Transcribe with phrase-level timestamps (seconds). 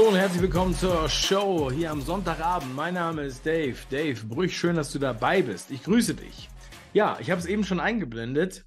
[0.00, 2.74] Hallo und herzlich willkommen zur Show hier am Sonntagabend.
[2.74, 3.76] Mein Name ist Dave.
[3.90, 5.70] Dave Brüch, schön, dass du dabei bist.
[5.70, 6.48] Ich grüße dich.
[6.94, 8.64] Ja, ich habe es eben schon eingeblendet.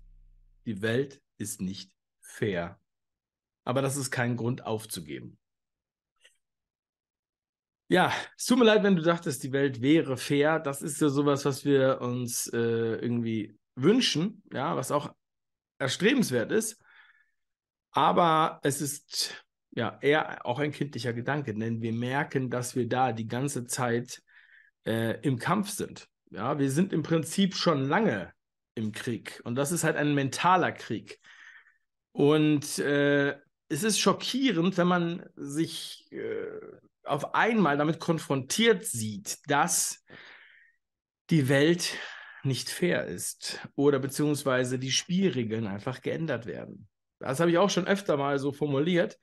[0.68, 2.80] Die Welt ist nicht fair.
[3.64, 5.40] Aber das ist kein Grund aufzugeben.
[7.88, 10.60] Ja, es tut mir leid, wenn du dachtest, die Welt wäre fair.
[10.60, 15.12] Das ist ja sowas, was wir uns äh, irgendwie wünschen, ja, was auch
[15.80, 16.80] erstrebenswert ist.
[17.90, 19.43] Aber es ist
[19.76, 24.22] ja eher auch ein kindlicher Gedanke, denn wir merken, dass wir da die ganze Zeit
[24.86, 26.08] äh, im Kampf sind.
[26.30, 28.34] Ja, wir sind im Prinzip schon lange
[28.76, 31.20] im Krieg und das ist halt ein mentaler Krieg.
[32.12, 33.36] Und äh,
[33.70, 36.46] es ist schockierend, wenn man sich äh,
[37.04, 40.06] auf einmal damit konfrontiert sieht, dass
[41.30, 41.98] die Welt
[42.44, 46.88] nicht fair ist oder beziehungsweise die Spielregeln einfach geändert werden.
[47.20, 49.18] Das habe ich auch schon öfter mal so formuliert.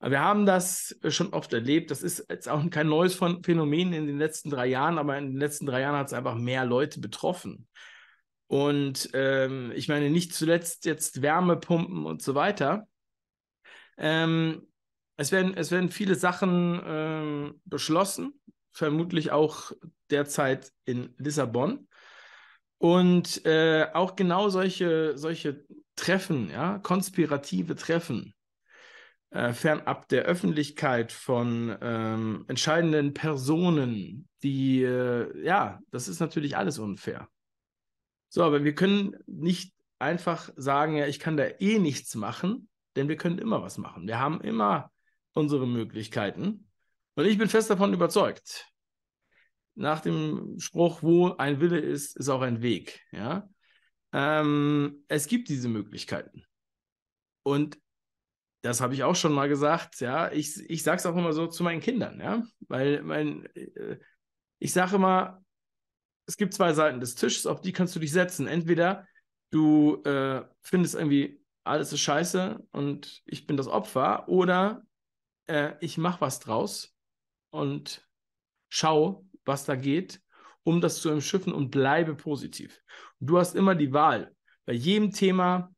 [0.00, 1.90] Wir haben das schon oft erlebt.
[1.90, 5.40] Das ist jetzt auch kein neues Phänomen in den letzten drei Jahren, aber in den
[5.40, 7.66] letzten drei Jahren hat es einfach mehr Leute betroffen.
[8.46, 12.86] Und ähm, ich meine, nicht zuletzt jetzt Wärmepumpen und so weiter.
[13.98, 14.68] Ähm,
[15.16, 18.40] es, werden, es werden viele Sachen ähm, beschlossen,
[18.72, 19.72] vermutlich auch
[20.10, 21.88] derzeit in Lissabon.
[22.78, 25.64] Und äh, auch genau solche, solche
[25.96, 28.32] Treffen, ja, konspirative Treffen,
[29.30, 36.78] äh, fernab der Öffentlichkeit von ähm, entscheidenden Personen, die, äh, ja, das ist natürlich alles
[36.78, 37.28] unfair.
[38.28, 43.08] So, aber wir können nicht einfach sagen, ja, ich kann da eh nichts machen, denn
[43.08, 44.06] wir können immer was machen.
[44.06, 44.90] Wir haben immer
[45.32, 46.68] unsere Möglichkeiten.
[47.14, 48.66] Und ich bin fest davon überzeugt,
[49.74, 53.00] nach dem Spruch, wo ein Wille ist, ist auch ein Weg.
[53.12, 53.48] Ja?
[54.12, 56.44] Ähm, es gibt diese Möglichkeiten.
[57.42, 57.78] Und
[58.62, 61.46] das habe ich auch schon mal gesagt, ja, ich, ich sage es auch immer so
[61.46, 63.98] zu meinen Kindern, ja, weil mein, äh,
[64.58, 65.44] ich sage immer,
[66.26, 68.46] es gibt zwei Seiten des Tisches, auf die kannst du dich setzen.
[68.46, 69.06] Entweder
[69.50, 74.82] du äh, findest irgendwie, alles ist scheiße und ich bin das Opfer, oder
[75.46, 76.94] äh, ich mache was draus
[77.50, 78.06] und
[78.68, 80.20] schau, was da geht,
[80.64, 82.82] um das zu umschiffen und bleibe positiv.
[83.20, 84.34] Und du hast immer die Wahl.
[84.66, 85.74] Bei jedem Thema,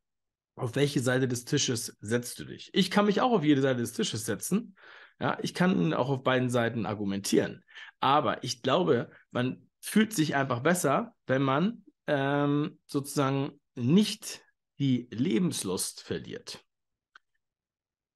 [0.56, 2.71] auf welche Seite des Tisches setzt du dich?
[2.72, 4.77] Ich kann mich auch auf jede Seite des Tisches setzen.
[5.19, 7.62] Ja, ich kann auch auf beiden Seiten argumentieren.
[8.00, 14.43] Aber ich glaube, man fühlt sich einfach besser, wenn man ähm, sozusagen nicht
[14.78, 16.65] die Lebenslust verliert.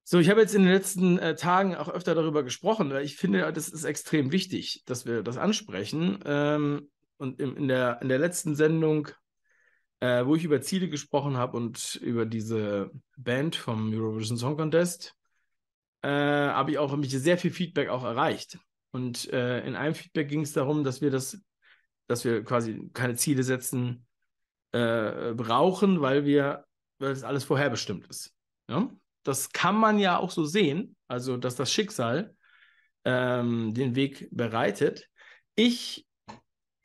[0.03, 3.15] So, ich habe jetzt in den letzten äh, Tagen auch öfter darüber gesprochen, weil ich
[3.15, 6.19] finde, das ist extrem wichtig, dass wir das ansprechen.
[6.25, 9.09] Ähm, und in, in, der, in der letzten Sendung,
[10.05, 15.15] äh, wo ich über Ziele gesprochen habe und über diese Band vom Eurovision Song Contest,
[16.01, 18.59] äh, habe ich auch mich sehr viel Feedback auch erreicht.
[18.91, 21.41] Und äh, in einem Feedback ging es darum, dass wir das,
[22.07, 24.05] dass wir quasi keine Ziele setzen
[24.71, 26.65] äh, brauchen, weil wir,
[26.99, 28.33] weil das alles vorherbestimmt ist.
[28.69, 28.89] Ja?
[29.25, 32.35] das kann man ja auch so sehen, also dass das Schicksal
[33.03, 35.09] ähm, den Weg bereitet.
[35.55, 36.04] Ich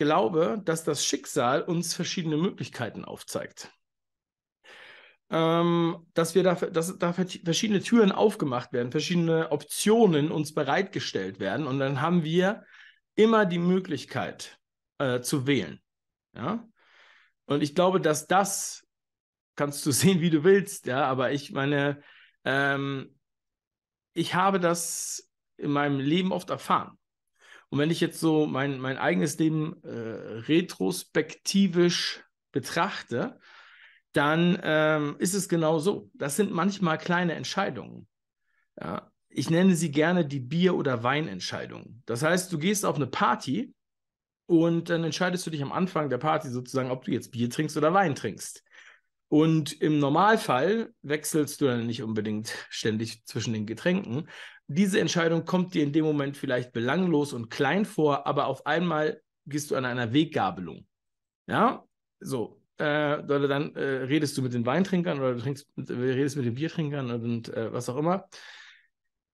[0.00, 3.71] glaube, dass das Schicksal uns verschiedene Möglichkeiten aufzeigt.
[5.28, 11.66] Ähm, dass wir da, dass da verschiedene Türen aufgemacht werden, verschiedene Optionen uns bereitgestellt werden
[11.66, 12.65] und dann haben wir
[13.15, 14.59] immer die Möglichkeit
[14.99, 15.81] äh, zu wählen.
[16.34, 16.66] Ja?
[17.44, 18.89] Und ich glaube, dass das
[19.55, 22.03] kannst du sehen, wie du willst, ja, aber ich meine,
[22.44, 23.15] ähm,
[24.15, 26.99] ich habe das in meinem Leben oft erfahren.
[27.70, 32.22] Und wenn ich jetzt so mein, mein eigenes Leben äh, retrospektivisch
[32.53, 33.39] betrachte,
[34.12, 36.10] dann ähm, ist es genau so.
[36.15, 38.09] Das sind manchmal kleine Entscheidungen.
[38.80, 39.10] Ja?
[39.28, 42.03] Ich nenne sie gerne die Bier- oder Weinentscheidungen.
[42.06, 43.72] Das heißt, du gehst auf eine Party
[44.47, 47.77] und dann entscheidest du dich am Anfang der Party sozusagen, ob du jetzt Bier trinkst
[47.77, 48.65] oder Wein trinkst.
[49.28, 54.28] Und im Normalfall wechselst du dann nicht unbedingt ständig zwischen den Getränken.
[54.72, 59.21] Diese Entscheidung kommt dir in dem Moment vielleicht belanglos und klein vor, aber auf einmal
[59.45, 60.87] gehst du an einer Weggabelung.
[61.49, 61.84] Ja,
[62.21, 62.63] so.
[62.78, 67.11] Äh, dann äh, redest du mit den Weintrinkern oder du trinkst, redest mit den Biertrinkern
[67.11, 68.28] und äh, was auch immer.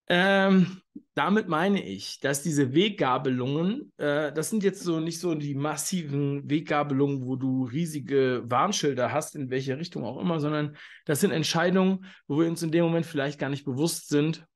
[0.08, 0.80] Ähm,
[1.14, 6.48] damit meine ich, dass diese Weggabelungen, äh, das sind jetzt so nicht so die massiven
[6.48, 12.06] Weggabelungen, wo du riesige Warnschilder hast, in welche Richtung auch immer, sondern das sind Entscheidungen,
[12.26, 14.46] wo wir uns in dem Moment vielleicht gar nicht bewusst sind,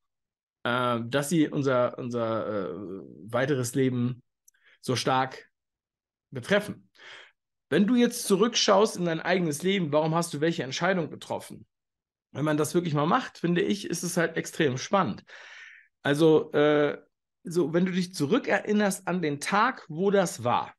[0.64, 2.74] äh, dass sie unser, unser äh,
[3.24, 4.22] weiteres Leben
[4.80, 5.50] so stark
[6.30, 6.88] betreffen.
[7.68, 11.66] Wenn du jetzt zurückschaust in dein eigenes Leben, warum hast du welche Entscheidung getroffen?
[12.32, 15.24] wenn man das wirklich mal macht, finde ich, ist es halt extrem spannend.
[16.02, 16.98] Also, äh,
[17.42, 20.74] so, wenn du dich zurückerinnerst an den Tag, wo das war,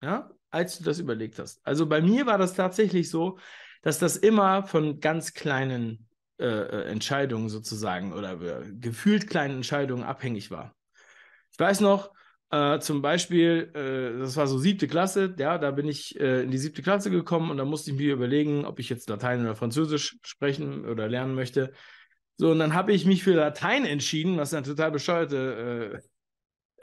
[0.00, 1.60] ja, als du das überlegt hast.
[1.66, 3.38] Also bei mir war das tatsächlich so,
[3.82, 6.08] dass das immer von ganz kleinen
[6.38, 10.74] äh, äh Entscheidungen sozusagen oder äh, gefühlt kleinen Entscheidungen abhängig war.
[11.52, 12.10] Ich weiß noch,
[12.50, 13.70] äh, zum Beispiel,
[14.18, 17.56] das war so siebte Klasse, ja, da bin ich in die siebte Klasse gekommen und
[17.56, 21.72] da musste ich mir überlegen, ob ich jetzt Latein oder Französisch sprechen oder lernen möchte.
[22.36, 26.02] So, und dann habe ich mich für Latein entschieden, was eine total bescheuerte,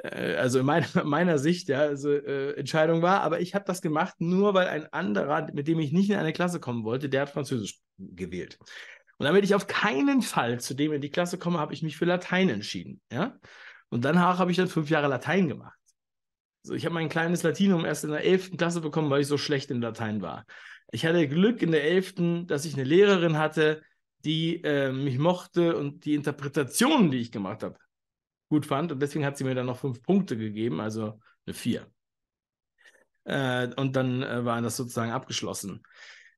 [0.04, 3.22] also in meiner, meiner Sicht, ja, also, Entscheidung war.
[3.22, 6.34] Aber ich habe das gemacht, nur weil ein anderer, mit dem ich nicht in eine
[6.34, 8.57] Klasse kommen wollte, der hat Französisch gewählt.
[9.19, 11.98] Und damit ich auf keinen Fall zu dem in die Klasse komme, habe ich mich
[11.98, 13.38] für Latein entschieden, ja.
[13.89, 15.77] Und danach habe ich dann fünf Jahre Latein gemacht.
[16.63, 19.38] So, ich habe mein kleines Latinum erst in der elften Klasse bekommen, weil ich so
[19.38, 20.45] schlecht in Latein war.
[20.92, 23.83] Ich hatte Glück in der elften, dass ich eine Lehrerin hatte,
[24.25, 27.77] die äh, mich mochte und die Interpretationen, die ich gemacht habe,
[28.50, 28.92] gut fand.
[28.92, 31.88] Und deswegen hat sie mir dann noch fünf Punkte gegeben, also eine vier.
[33.24, 35.83] Äh, und dann äh, war das sozusagen abgeschlossen.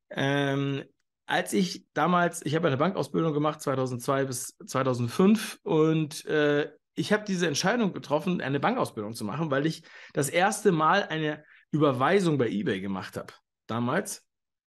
[0.10, 0.84] Ähm,
[1.32, 7.24] als ich damals, ich habe eine Bankausbildung gemacht, 2002 bis 2005, und äh, ich habe
[7.26, 12.50] diese Entscheidung getroffen, eine Bankausbildung zu machen, weil ich das erste Mal eine Überweisung bei
[12.50, 13.32] eBay gemacht habe.
[13.66, 14.28] Damals.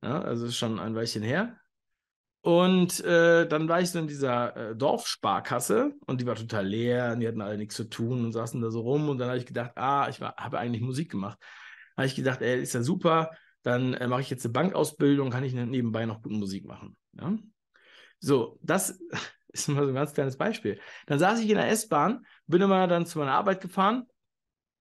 [0.02, 1.58] Ja, also schon ein Weilchen her.
[2.40, 7.12] Und äh, dann war ich so in dieser äh, Dorfsparkasse und die war total leer
[7.12, 9.10] und die hatten alle nichts zu tun und saßen da so rum.
[9.10, 11.38] Und dann habe ich gedacht, ah, ich habe eigentlich Musik gemacht.
[11.98, 13.32] Habe ich gedacht, ey, ist ja super,
[13.66, 16.96] dann äh, mache ich jetzt eine Bankausbildung, kann ich nebenbei noch gute Musik machen.
[17.20, 17.36] Ja?
[18.20, 19.00] So, das
[19.48, 20.80] ist mal so ein ganz kleines Beispiel.
[21.08, 24.06] Dann saß ich in der S-Bahn, bin immer dann zu meiner Arbeit gefahren,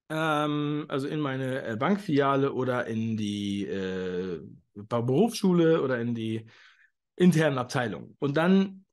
[0.09, 4.39] ähm, also in meine äh, Bankfiliale oder in die äh,
[4.75, 6.45] Berufsschule oder in die
[7.15, 8.15] internen Abteilung.
[8.19, 8.85] Und dann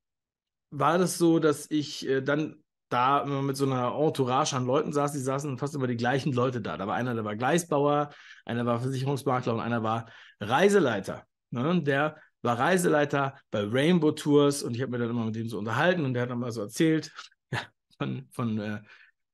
[0.71, 2.62] war das so, dass ich äh, dann
[2.93, 6.33] da immer mit so einer Entourage an Leuten saß, die saßen fast immer die gleichen
[6.33, 6.77] Leute da.
[6.77, 8.11] Da war einer, der war Gleisbauer,
[8.45, 10.07] einer war Versicherungsmakler und einer war
[10.41, 11.25] Reiseleiter.
[11.51, 11.83] Ne?
[11.83, 15.59] Der war Reiseleiter bei Rainbow Tours und ich habe mir dann immer mit ihm so
[15.59, 17.13] unterhalten und der hat dann mal so erzählt
[17.53, 17.61] ja,
[17.99, 18.81] von, von, äh,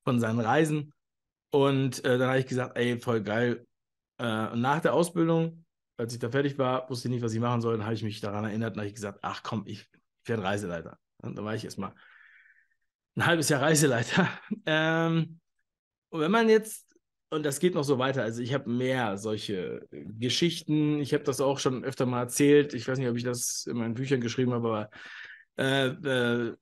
[0.04, 0.92] von seinen Reisen.
[1.50, 3.66] Und äh, dann habe ich gesagt, ey, voll geil.
[4.18, 5.64] Äh, nach der Ausbildung
[5.98, 7.76] als ich da fertig war, wusste ich nicht, was ich machen soll.
[7.76, 9.90] Dann habe ich mich daran erinnert und habe gesagt, ach komm, ich,
[10.24, 10.98] werde Reiseleiter.
[11.22, 11.92] Und dann war ich erstmal
[13.18, 14.28] ein halbes Jahr Reiseleiter.
[14.70, 15.40] Ähm,
[16.10, 16.86] und wenn man jetzt,
[17.30, 21.40] und das geht noch so weiter, also ich habe mehr solche Geschichten, ich habe das
[21.40, 24.52] auch schon öfter mal erzählt, ich weiß nicht, ob ich das in meinen Büchern geschrieben
[24.52, 24.90] habe, aber
[25.56, 26.56] äh, äh,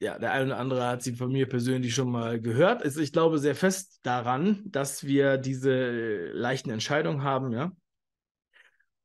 [0.00, 2.82] ja, der eine oder andere hat sie von mir persönlich schon mal gehört.
[2.82, 7.70] Also ich glaube sehr fest daran, dass wir diese leichten Entscheidungen haben, ja.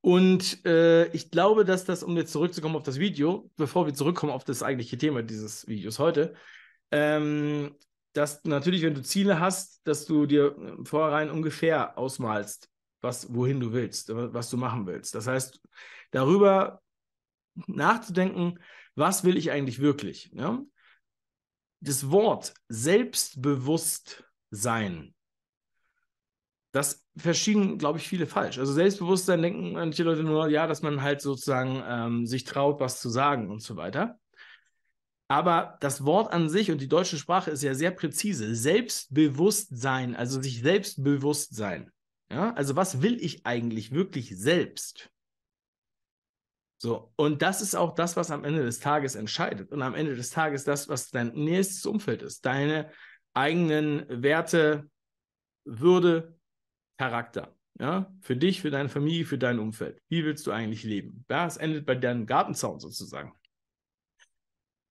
[0.02, 4.32] Und äh, ich glaube, dass das, um jetzt zurückzukommen auf das Video, bevor wir zurückkommen
[4.32, 6.34] auf das eigentliche Thema dieses Videos heute,
[6.92, 7.76] ähm,
[8.14, 10.54] dass natürlich, wenn du Ziele hast, dass du dir
[10.84, 12.70] vorherein ungefähr ausmalst,
[13.02, 15.16] was, wohin du willst, was du machen willst.
[15.16, 15.62] Das heißt,
[16.12, 16.82] darüber
[17.68, 18.60] nachzudenken,
[18.96, 20.32] was will ich eigentlich wirklich?
[20.34, 20.62] Ja?
[21.82, 25.16] Das Wort Selbstbewusstsein
[26.76, 28.60] das verschieden, glaube ich, viele falsch.
[28.60, 33.00] Also Selbstbewusstsein denken manche Leute nur, ja, dass man halt sozusagen ähm, sich traut, was
[33.00, 34.20] zu sagen und so weiter.
[35.28, 38.56] Aber das Wort an sich und die deutsche Sprache ist ja sehr präzise.
[38.56, 41.92] Selbstbewusstsein, also sich selbstbewusst sein.
[42.32, 45.10] Ja, also was will ich eigentlich wirklich selbst?
[46.78, 49.72] So, und das ist auch das, was am Ende des Tages entscheidet.
[49.72, 52.46] Und am Ende des Tages das, was dein nächstes Umfeld ist.
[52.46, 52.92] Deine
[53.34, 54.90] eigenen Werte,
[55.66, 56.38] Würde,
[57.00, 57.56] Charakter.
[57.80, 60.00] Ja, für dich, für deine Familie, für dein Umfeld.
[60.08, 61.26] Wie willst du eigentlich leben?
[61.30, 63.34] Ja, es endet bei deinem Gartenzaun sozusagen.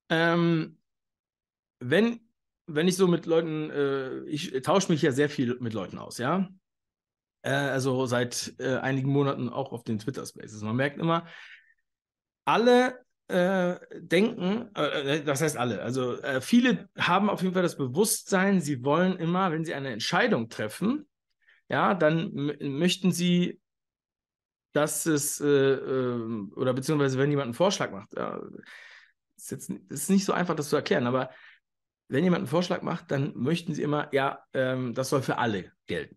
[0.08, 0.78] Ähm,
[1.80, 2.20] wenn,
[2.66, 6.18] wenn ich so mit Leuten, äh, ich tausche mich ja sehr viel mit Leuten aus,
[6.18, 6.48] ja.
[7.42, 10.62] Äh, also seit äh, einigen Monaten auch auf den Twitter Spaces.
[10.62, 11.26] Man merkt immer,
[12.46, 17.62] alle äh, denken, äh, äh, das heißt alle, also äh, viele haben auf jeden Fall
[17.62, 21.06] das Bewusstsein, sie wollen immer, wenn sie eine Entscheidung treffen,
[21.68, 23.60] ja, dann möchten sie,
[24.72, 28.40] dass es, äh, äh, oder beziehungsweise wenn jemand einen Vorschlag macht, ja,
[29.36, 31.30] ist jetzt ist nicht so einfach, das zu erklären, aber
[32.08, 35.72] wenn jemand einen Vorschlag macht, dann möchten sie immer, ja, ähm, das soll für alle
[35.86, 36.16] gelten.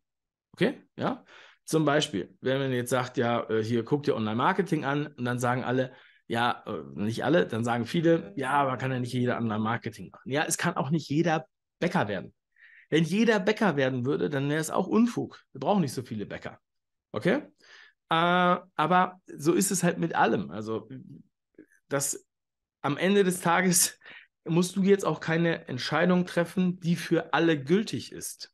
[0.53, 0.83] Okay?
[0.97, 1.25] Ja?
[1.65, 5.39] Zum Beispiel, wenn man jetzt sagt, ja, äh, hier guckt ihr Online-Marketing an und dann
[5.39, 5.93] sagen alle,
[6.27, 10.31] ja, äh, nicht alle, dann sagen viele, ja, aber kann ja nicht jeder Online-Marketing machen.
[10.31, 11.47] Ja, es kann auch nicht jeder
[11.79, 12.33] Bäcker werden.
[12.89, 15.43] Wenn jeder Bäcker werden würde, dann wäre es auch Unfug.
[15.51, 16.59] Wir brauchen nicht so viele Bäcker.
[17.11, 17.43] Okay?
[18.09, 20.51] Äh, aber so ist es halt mit allem.
[20.51, 20.89] Also,
[21.89, 22.26] dass
[22.81, 23.99] am Ende des Tages
[24.45, 28.53] musst du jetzt auch keine Entscheidung treffen, die für alle gültig ist.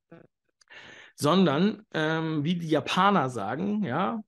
[1.15, 4.21] Sondern, ähm, wie die Japaner sagen, ja,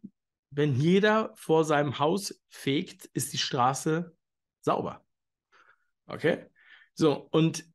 [0.51, 4.15] wenn jeder vor seinem Haus fegt, ist die Straße
[4.61, 5.03] sauber.
[6.07, 6.45] Okay?
[6.93, 7.65] So, und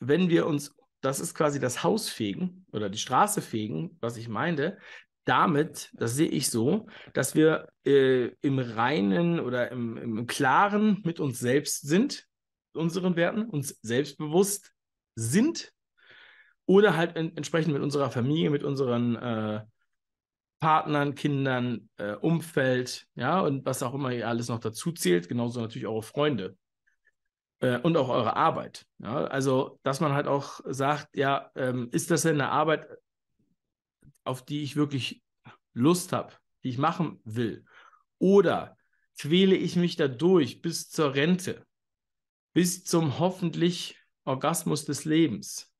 [0.00, 4.28] wenn wir uns, das ist quasi das Haus fegen oder die Straße fegen, was ich
[4.28, 4.78] meinte,
[5.26, 11.20] damit, das sehe ich so, dass wir äh, im Reinen oder im, im Klaren mit
[11.20, 12.26] uns selbst sind,
[12.72, 14.72] unseren Werten, uns selbstbewusst
[15.14, 15.72] sind
[16.66, 19.60] oder halt in, entsprechend mit unserer Familie, mit unseren äh,
[20.60, 25.60] Partnern, Kindern, äh, Umfeld, ja, und was auch immer ihr alles noch dazu zählt, genauso
[25.60, 26.56] natürlich eure Freunde
[27.60, 28.86] äh, und auch eure Arbeit.
[28.98, 29.24] Ja?
[29.24, 32.86] Also, dass man halt auch sagt, ja, ähm, ist das denn eine Arbeit,
[34.26, 35.22] auf die ich wirklich
[35.72, 37.64] Lust habe, die ich machen will?
[38.18, 38.76] Oder
[39.18, 41.66] quäle ich mich dadurch bis zur Rente,
[42.52, 45.72] bis zum hoffentlich Orgasmus des Lebens,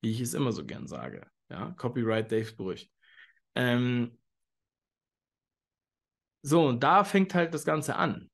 [0.00, 1.26] wie ich es immer so gern sage.
[1.48, 2.90] Ja, Copyright Dave Brüch.
[3.54, 4.18] Ähm,
[6.42, 8.30] so, und da fängt halt das Ganze an.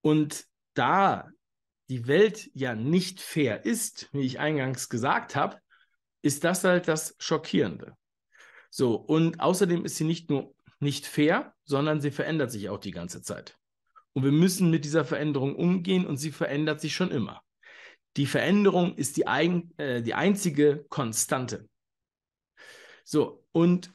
[0.00, 1.30] Und da
[1.88, 5.60] die Welt ja nicht fair ist, wie ich eingangs gesagt habe,
[6.22, 7.96] ist das halt das Schockierende.
[8.70, 12.90] So, und außerdem ist sie nicht nur nicht fair, sondern sie verändert sich auch die
[12.90, 13.56] ganze Zeit.
[14.14, 17.42] Und wir müssen mit dieser Veränderung umgehen und sie verändert sich schon immer.
[18.16, 21.68] Die Veränderung ist die, ein, äh, die einzige Konstante.
[23.04, 23.92] So, und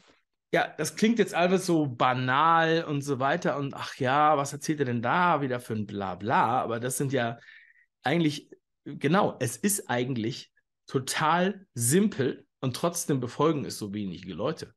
[0.53, 3.57] ja, das klingt jetzt alles so banal und so weiter.
[3.57, 6.61] Und ach ja, was erzählt er denn da wieder für ein Blabla?
[6.61, 7.37] Aber das sind ja
[8.01, 8.49] eigentlich,
[8.85, 10.51] genau, es ist eigentlich
[10.87, 14.73] total simpel und trotzdem befolgen es so wenige Leute.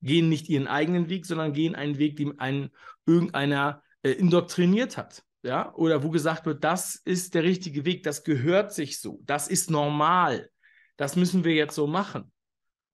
[0.00, 2.70] Gehen nicht ihren eigenen Weg, sondern gehen einen Weg, den einen
[3.06, 5.24] irgendeiner äh, indoktriniert hat.
[5.42, 9.46] Ja, oder wo gesagt wird, das ist der richtige Weg, das gehört sich so, das
[9.46, 10.50] ist normal,
[10.96, 12.32] das müssen wir jetzt so machen.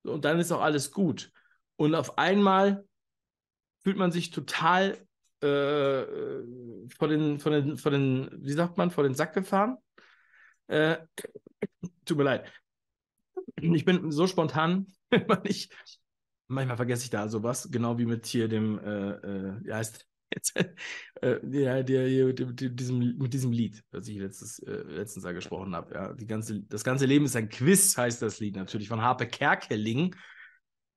[0.03, 1.33] Und dann ist auch alles gut.
[1.77, 2.85] Und auf einmal
[3.83, 4.99] fühlt man sich total
[5.41, 6.05] äh,
[6.97, 9.79] vor, den, vor, den, vor den, wie sagt man, vor den Sack gefahren.
[10.67, 10.99] Äh,
[12.05, 12.53] tut mir leid.
[13.57, 14.87] Ich bin so spontan,
[15.45, 15.71] ich
[16.49, 20.55] manchmal vergesse ich da sowas, genau wie mit hier dem, äh, äh, wie heißt jetzt,
[21.23, 25.95] äh, ja, der, der, diesem, mit diesem Lied, das ich letztes, äh, letztens gesprochen habe.
[25.95, 30.15] Ja, ganze, das ganze Leben ist ein Quiz, heißt das Lied natürlich von Harpe Kerkeling.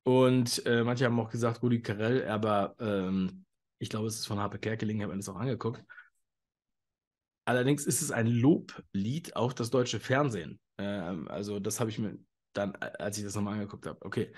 [0.04, 3.44] Und äh, manche haben auch gesagt Rudi Carell, aber ähm,
[3.78, 5.84] ich glaube, es ist von Harpe Kerkeling, ich habe mir das auch angeguckt.
[7.44, 10.60] Allerdings ist es ein Loblied auf das deutsche Fernsehen.
[10.78, 12.18] Ähm, also, das habe ich mir
[12.52, 13.98] dann, als ich das nochmal angeguckt habe.
[14.04, 14.32] Okay.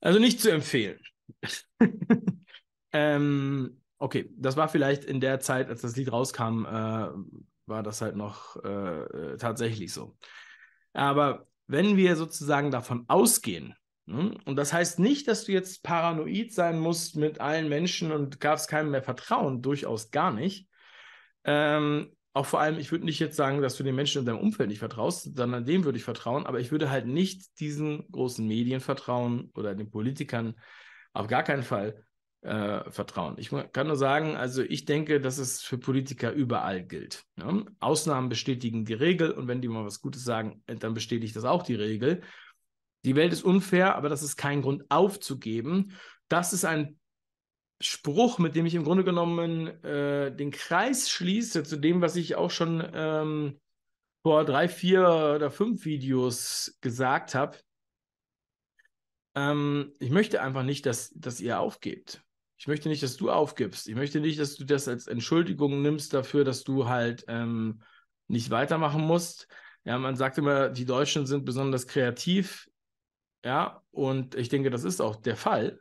[0.00, 1.00] Also nicht zu empfehlen.
[2.92, 7.08] ähm, okay, das war vielleicht in der Zeit, als das Lied rauskam, äh,
[7.66, 10.16] war das halt noch äh, äh tatsächlich so.
[10.92, 13.74] Aber wenn wir sozusagen davon ausgehen,
[14.08, 14.34] Ne?
[14.46, 18.70] Und das heißt nicht, dass du jetzt paranoid sein musst mit allen Menschen und darfst
[18.70, 20.66] keinem mehr vertrauen, durchaus gar nicht.
[21.44, 24.38] Ähm, auch vor allem, ich würde nicht jetzt sagen, dass du den Menschen in deinem
[24.38, 28.46] Umfeld nicht vertraust, sondern dem würde ich vertrauen, aber ich würde halt nicht diesen großen
[28.46, 30.54] Medien vertrauen oder den Politikern
[31.12, 32.04] auf gar keinen Fall
[32.42, 33.34] äh, vertrauen.
[33.38, 37.24] Ich kann nur sagen, also ich denke, dass es für Politiker überall gilt.
[37.34, 37.64] Ne?
[37.80, 41.64] Ausnahmen bestätigen die Regel und wenn die mal was Gutes sagen, dann bestätigt das auch
[41.64, 42.20] die Regel.
[43.04, 45.92] Die Welt ist unfair, aber das ist kein Grund aufzugeben.
[46.28, 47.00] Das ist ein
[47.80, 52.34] Spruch, mit dem ich im Grunde genommen äh, den Kreis schließe zu dem, was ich
[52.34, 53.60] auch schon ähm,
[54.22, 55.02] vor drei, vier
[55.36, 57.56] oder fünf Videos gesagt habe.
[59.36, 62.22] Ähm, ich möchte einfach nicht, dass, dass ihr aufgebt.
[62.56, 63.88] Ich möchte nicht, dass du aufgibst.
[63.88, 67.82] Ich möchte nicht, dass du das als Entschuldigung nimmst dafür, dass du halt ähm,
[68.26, 69.46] nicht weitermachen musst.
[69.84, 72.68] Ja, man sagt immer, die Deutschen sind besonders kreativ.
[73.44, 75.80] Ja, und ich denke, das ist auch der Fall.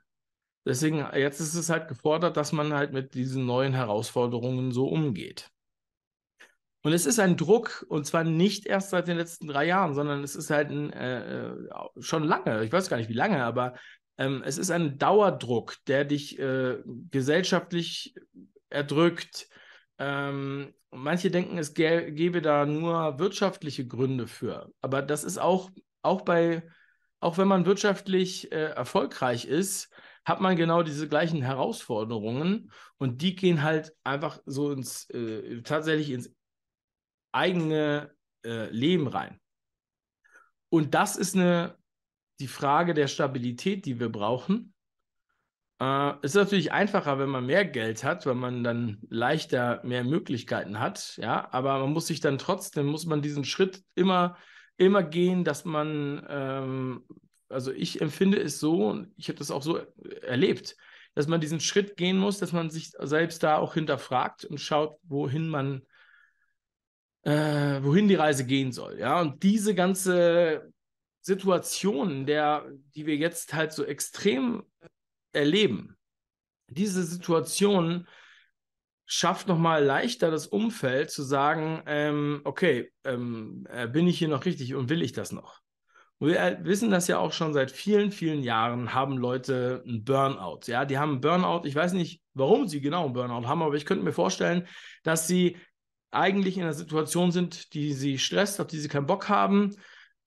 [0.67, 5.49] Deswegen, jetzt ist es halt gefordert, dass man halt mit diesen neuen Herausforderungen so umgeht.
[6.83, 10.23] Und es ist ein Druck, und zwar nicht erst seit den letzten drei Jahren, sondern
[10.23, 13.75] es ist halt ein, äh, äh schon lange, ich weiß gar nicht wie lange, aber
[14.17, 16.77] ähm, es ist ein Dauerdruck, der dich äh,
[17.11, 18.15] gesellschaftlich
[18.69, 19.47] erdrückt.
[19.99, 25.71] Ähm, manche denken, es gäbe da nur wirtschaftliche Gründe für, aber das ist auch,
[26.01, 26.63] auch bei
[27.19, 29.89] auch wenn man wirtschaftlich äh, erfolgreich ist,
[30.27, 36.09] hat man genau diese gleichen Herausforderungen und die gehen halt einfach so ins äh, tatsächlich
[36.09, 36.35] ins
[37.31, 38.11] eigene
[38.45, 39.39] äh, Leben rein.
[40.69, 41.77] Und das ist eine
[42.41, 44.73] die Frage der Stabilität, die wir brauchen.
[45.79, 50.81] Äh, ist natürlich einfacher, wenn man mehr Geld hat, weil man dann leichter mehr Möglichkeiten
[50.81, 54.35] hat, ja, aber man muss sich dann trotzdem, muss man diesen Schritt immer,
[54.75, 57.05] immer gehen, dass man, ähm,
[57.49, 59.79] also ich empfinde es so, und ich habe das auch so
[60.21, 60.75] erlebt,
[61.15, 64.97] dass man diesen Schritt gehen muss, dass man sich selbst da auch hinterfragt und schaut,
[65.03, 65.81] wohin man,
[67.23, 70.71] äh, wohin die Reise gehen soll, ja, und diese ganze
[71.21, 74.63] Situation, der, die wir jetzt halt so extrem
[75.33, 75.97] erleben.
[76.69, 78.07] Diese Situation
[79.05, 84.45] schafft nochmal leichter das Umfeld zu sagen, ähm, okay, ähm, äh, bin ich hier noch
[84.45, 85.61] richtig und will ich das noch?
[86.19, 90.61] Wir wissen das ja auch schon seit vielen, vielen Jahren, haben Leute einen Burnout.
[90.65, 91.67] Ja, die haben einen Burnout.
[91.67, 94.67] Ich weiß nicht, warum sie genau einen Burnout haben, aber ich könnte mir vorstellen,
[95.03, 95.57] dass sie
[96.11, 99.75] eigentlich in einer Situation sind, die sie stresst, auf die sie keinen Bock haben.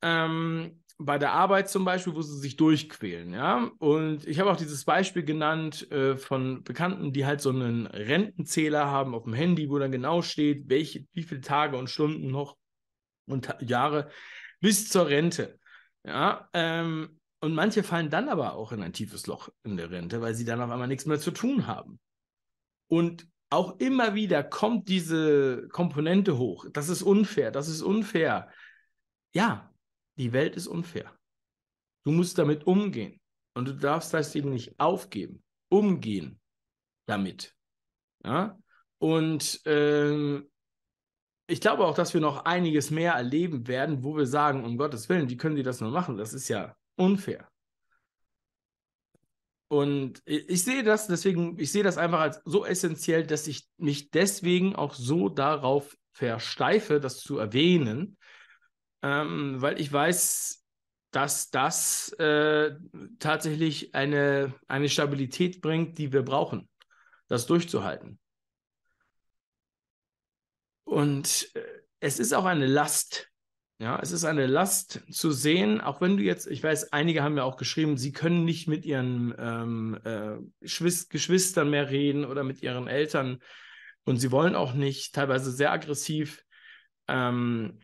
[0.02, 3.70] Ähm, bei der Arbeit zum Beispiel, wo sie sich durchquälen, ja.
[3.78, 8.86] Und ich habe auch dieses Beispiel genannt äh, von Bekannten, die halt so einen Rentenzähler
[8.86, 12.56] haben auf dem Handy, wo dann genau steht, welche, wie viele Tage und Stunden noch
[13.26, 14.10] und Jahre
[14.60, 15.58] bis zur Rente.
[16.04, 20.20] Ja, ähm, und manche fallen dann aber auch in ein tiefes Loch in der Rente,
[20.20, 21.98] weil sie dann auf einmal nichts mehr zu tun haben.
[22.88, 26.66] Und auch immer wieder kommt diese Komponente hoch.
[26.72, 28.50] Das ist unfair, das ist unfair.
[29.34, 29.72] Ja,
[30.16, 31.16] die Welt ist unfair.
[32.04, 33.20] Du musst damit umgehen.
[33.54, 35.42] Und du darfst das eben nicht aufgeben.
[35.68, 36.40] Umgehen
[37.06, 37.54] damit.
[38.24, 38.58] Ja?
[38.98, 40.48] Und ähm,
[41.50, 45.08] ich glaube auch, dass wir noch einiges mehr erleben werden, wo wir sagen, um Gottes
[45.08, 46.16] Willen, wie können die das nur machen?
[46.16, 47.48] Das ist ja unfair.
[49.68, 54.10] Und ich sehe das, deswegen, ich sehe das einfach als so essentiell, dass ich mich
[54.10, 58.16] deswegen auch so darauf versteife, das zu erwähnen,
[59.02, 60.64] ähm, weil ich weiß,
[61.12, 62.72] dass das äh,
[63.18, 66.68] tatsächlich eine, eine Stabilität bringt, die wir brauchen,
[67.28, 68.18] das durchzuhalten.
[70.90, 71.62] Und äh,
[72.00, 73.28] es ist auch eine Last.
[73.78, 77.36] Ja, es ist eine Last zu sehen, auch wenn du jetzt, ich weiß, einige haben
[77.36, 82.60] ja auch geschrieben, sie können nicht mit ihren ähm, äh, Geschwistern mehr reden oder mit
[82.62, 83.38] ihren Eltern
[84.04, 86.44] und sie wollen auch nicht, teilweise sehr aggressiv.
[87.08, 87.78] Ähm,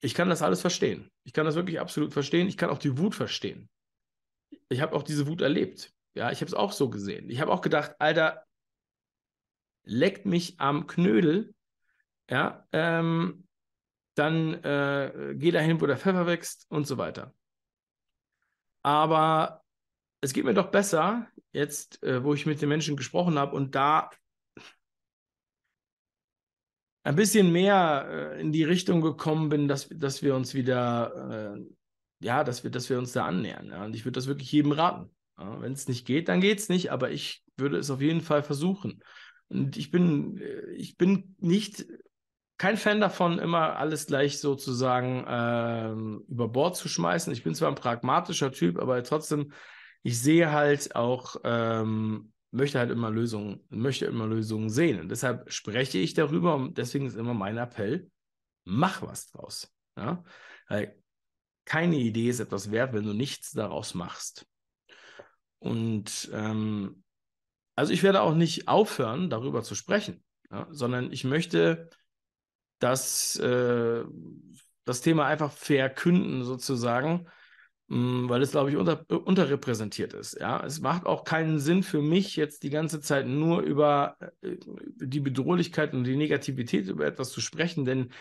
[0.00, 1.10] ich kann das alles verstehen.
[1.24, 2.46] Ich kann das wirklich absolut verstehen.
[2.46, 3.68] Ich kann auch die Wut verstehen.
[4.68, 5.92] Ich habe auch diese Wut erlebt.
[6.14, 7.28] Ja, ich habe es auch so gesehen.
[7.28, 8.44] Ich habe auch gedacht, Alter,
[9.82, 11.52] leckt mich am Knödel.
[12.28, 13.46] Ja, ähm,
[14.14, 17.34] dann äh, geh dahin, wo der Pfeffer wächst und so weiter.
[18.82, 19.62] Aber
[20.20, 23.74] es geht mir doch besser, jetzt, äh, wo ich mit den Menschen gesprochen habe und
[23.74, 24.10] da
[27.04, 31.64] ein bisschen mehr äh, in die Richtung gekommen bin, dass, dass wir uns wieder, äh,
[32.20, 33.68] ja, dass wir, dass wir uns da annähern.
[33.68, 33.84] Ja?
[33.84, 35.14] Und ich würde das wirklich jedem raten.
[35.38, 35.60] Ja?
[35.60, 38.42] Wenn es nicht geht, dann geht es nicht, aber ich würde es auf jeden Fall
[38.42, 39.04] versuchen.
[39.48, 41.86] Und ich bin, äh, ich bin nicht
[42.58, 47.32] kein Fan davon, immer alles gleich sozusagen ähm, über Bord zu schmeißen.
[47.32, 49.52] Ich bin zwar ein pragmatischer Typ, aber trotzdem,
[50.02, 55.00] ich sehe halt auch ähm, möchte halt immer Lösungen, möchte immer Lösungen sehen.
[55.00, 58.10] Und deshalb spreche ich darüber und deswegen ist immer mein Appell,
[58.64, 59.72] mach was draus.
[59.96, 60.24] Ja?
[60.68, 61.00] Weil
[61.64, 64.46] keine Idee ist etwas wert, wenn du nichts daraus machst.
[65.58, 67.02] Und ähm,
[67.74, 70.66] also ich werde auch nicht aufhören, darüber zu sprechen, ja?
[70.70, 71.90] sondern ich möchte,
[72.78, 74.04] dass äh,
[74.84, 77.26] das Thema einfach verkünden sozusagen
[77.88, 80.38] Mm, weil es, glaube ich, unter, unterrepräsentiert ist.
[80.40, 84.56] Ja, es macht auch keinen Sinn für mich, jetzt die ganze Zeit nur über äh,
[84.96, 88.12] die Bedrohlichkeit und die Negativität über etwas zu sprechen, denn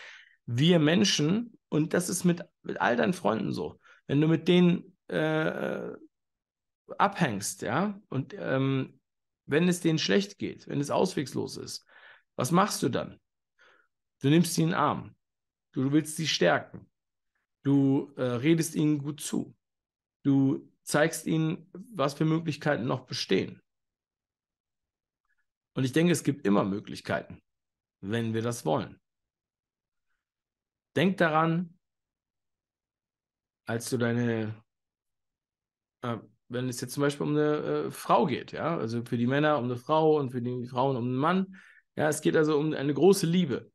[0.46, 4.96] wir Menschen, und das ist mit, mit all deinen Freunden so, wenn du mit denen
[5.08, 5.94] äh,
[7.00, 9.00] abhängst, ja, und ähm,
[9.48, 11.86] wenn es denen schlecht geht, wenn es auswegslos ist,
[12.36, 13.20] was machst du dann?
[14.26, 15.16] Du nimmst sie in den Arm.
[15.72, 16.90] Du willst sie stärken.
[17.62, 19.56] Du äh, redest ihnen gut zu.
[20.24, 23.62] Du zeigst ihnen, was für Möglichkeiten noch bestehen.
[25.76, 27.40] Und ich denke, es gibt immer Möglichkeiten,
[28.02, 29.00] wenn wir das wollen.
[30.96, 31.78] Denk daran,
[33.68, 34.60] als du deine,
[36.02, 39.28] äh, wenn es jetzt zum Beispiel um eine äh, Frau geht, ja, also für die
[39.28, 41.62] Männer um eine Frau und für die Frauen um einen Mann,
[41.96, 43.72] ja, es geht also um eine große Liebe.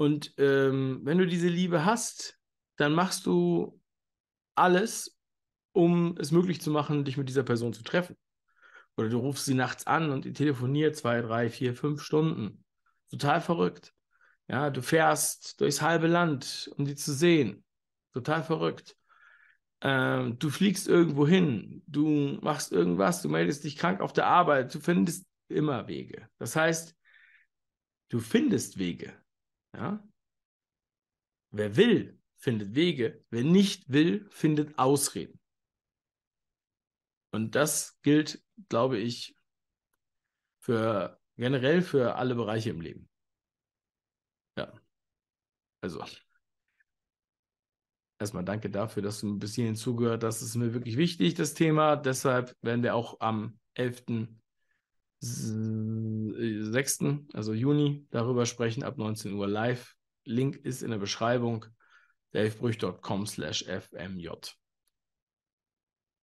[0.00, 2.38] Und ähm, wenn du diese Liebe hast,
[2.76, 3.78] dann machst du
[4.54, 5.14] alles,
[5.72, 8.16] um es möglich zu machen, dich mit dieser Person zu treffen.
[8.96, 12.64] Oder du rufst sie nachts an und die telefoniert zwei, drei, vier, fünf Stunden.
[13.10, 13.92] Total verrückt.
[14.48, 17.62] Ja, du fährst durchs halbe Land, um sie zu sehen.
[18.14, 18.96] Total verrückt.
[19.82, 24.74] ähm, du fliegst irgendwo hin, du machst irgendwas, du meldest dich krank auf der Arbeit,
[24.74, 26.26] du findest immer Wege.
[26.38, 26.96] Das heißt,
[28.08, 29.12] du findest Wege.
[29.74, 30.06] Ja?
[31.50, 33.24] Wer will, findet Wege.
[33.30, 35.38] Wer nicht will, findet Ausreden.
[37.32, 39.36] Und das gilt, glaube ich,
[40.60, 43.08] für generell für alle Bereiche im Leben.
[44.56, 44.72] Ja.
[45.80, 46.04] Also.
[48.20, 50.42] Erstmal danke dafür, dass du bis hierhin zugehört hast.
[50.42, 51.96] Das ist mir wirklich wichtig, das Thema.
[51.96, 53.58] Deshalb werden wir auch am
[55.22, 59.94] 11.06., also Juni, darüber sprechen, ab 19 Uhr live.
[60.24, 61.66] Link ist in der Beschreibung
[62.32, 64.56] davebrüch.com slash fmj.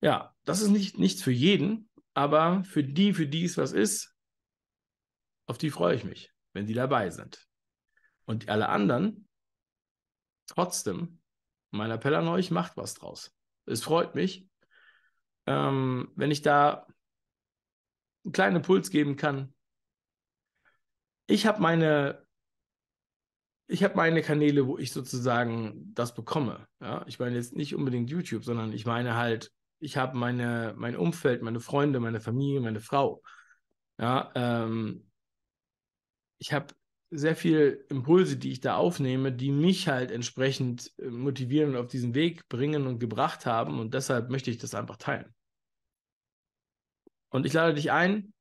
[0.02, 4.16] Ja, das ist nicht, nichts für jeden, aber für die, für die es was ist,
[5.48, 7.48] auf die freue ich mich, wenn die dabei sind.
[8.26, 9.28] Und alle anderen,
[10.48, 11.22] trotzdem,
[11.72, 13.34] mein Appell an euch, macht was draus.
[13.66, 14.48] Es freut mich,
[15.46, 16.88] ähm, wenn ich da
[18.28, 19.54] einen kleinen Impuls geben kann.
[21.28, 22.26] Ich habe meine,
[23.68, 26.68] ich habe meine Kanäle, wo ich sozusagen das bekomme.
[26.82, 27.06] Ja?
[27.08, 31.42] Ich meine jetzt nicht unbedingt YouTube, sondern ich meine halt, ich habe meine, mein Umfeld,
[31.42, 33.24] meine Freunde, meine Familie, meine Frau.
[33.98, 35.10] Ja, ähm,
[36.38, 36.74] ich habe
[37.10, 41.88] sehr viel Impulse, die ich da aufnehme, die mich halt entsprechend äh, motivieren und auf
[41.88, 43.80] diesen Weg bringen und gebracht haben.
[43.80, 45.34] Und deshalb möchte ich das einfach teilen.
[47.38, 48.34] Und ich lade dich ein,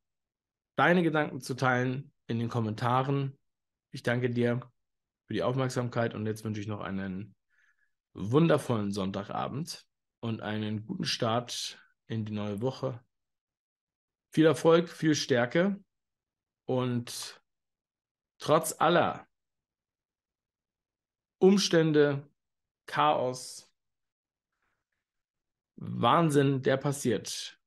[0.75, 3.39] deine Gedanken zu teilen in den Kommentaren.
[3.91, 4.61] Ich danke dir
[5.27, 7.37] für die Aufmerksamkeit und jetzt wünsche ich noch einen
[8.15, 9.87] wundervollen Sonntagabend
[10.21, 13.05] und einen guten Start in die neue Woche.
[14.33, 15.79] Viel Erfolg, viel Stärke
[16.65, 17.39] und
[18.39, 19.29] trotz aller
[21.37, 22.27] Umstände,
[22.87, 23.71] Chaos,
[25.77, 27.61] Wahnsinn, der passiert,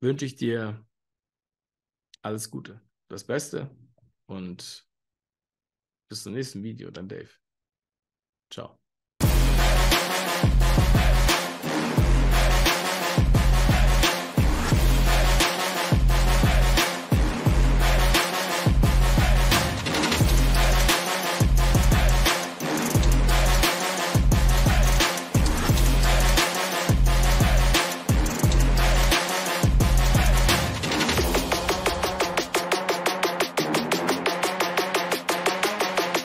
[0.00, 0.84] wünsche ich dir
[2.22, 3.70] alles Gute, das Beste
[4.26, 4.86] und
[6.08, 7.30] bis zum nächsten Video, dann Dave.
[8.50, 8.79] Ciao.